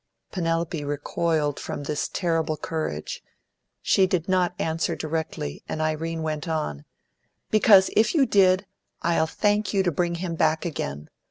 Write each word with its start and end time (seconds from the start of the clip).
Penelope 0.31 0.83
recoiled 0.83 1.59
from 1.59 1.83
this 1.83 2.07
terrible 2.07 2.57
courage; 2.57 3.23
she 3.83 4.07
did 4.07 4.27
not 4.27 4.55
answer 4.57 4.95
directly, 4.95 5.63
and 5.69 5.79
Irene 5.79 6.23
went 6.23 6.47
on, 6.47 6.85
"Because 7.51 7.91
if 7.95 8.15
you 8.15 8.25
did, 8.25 8.65
I'll 9.03 9.27
thank 9.27 9.75
you 9.75 9.83
to 9.83 9.91
bring 9.91 10.15
him 10.15 10.33
back 10.33 10.65
again. 10.65 11.07